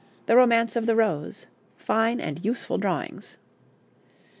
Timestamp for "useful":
2.43-2.79